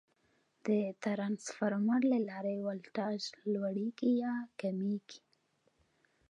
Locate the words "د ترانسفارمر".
0.65-2.01